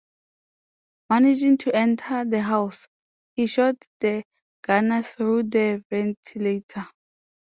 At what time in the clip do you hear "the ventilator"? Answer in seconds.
5.43-6.87